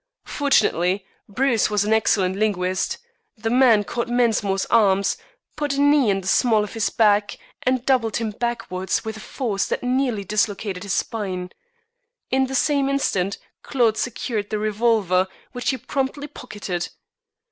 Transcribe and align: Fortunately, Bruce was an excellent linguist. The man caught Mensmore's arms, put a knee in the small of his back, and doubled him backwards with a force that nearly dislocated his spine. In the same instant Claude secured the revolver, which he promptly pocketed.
Fortunately, 0.25 1.05
Bruce 1.29 1.69
was 1.69 1.85
an 1.85 1.93
excellent 1.93 2.35
linguist. 2.35 2.97
The 3.37 3.51
man 3.51 3.83
caught 3.83 4.07
Mensmore's 4.07 4.65
arms, 4.71 5.15
put 5.55 5.75
a 5.75 5.79
knee 5.79 6.09
in 6.09 6.21
the 6.21 6.27
small 6.27 6.63
of 6.63 6.73
his 6.73 6.89
back, 6.89 7.37
and 7.61 7.85
doubled 7.85 8.17
him 8.17 8.31
backwards 8.31 9.05
with 9.05 9.15
a 9.17 9.19
force 9.19 9.67
that 9.67 9.83
nearly 9.83 10.23
dislocated 10.23 10.81
his 10.81 10.93
spine. 10.93 11.51
In 12.31 12.47
the 12.47 12.55
same 12.55 12.89
instant 12.89 13.37
Claude 13.61 13.95
secured 13.95 14.49
the 14.49 14.57
revolver, 14.57 15.27
which 15.51 15.69
he 15.69 15.77
promptly 15.77 16.25
pocketed. 16.25 16.89